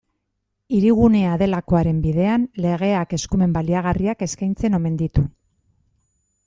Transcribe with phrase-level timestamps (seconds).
[0.77, 5.29] Hirigunea delakoaren bidean, legeak eskumen baliagarriak eskaintzen omen ditu.